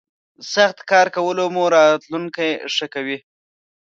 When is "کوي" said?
2.93-3.17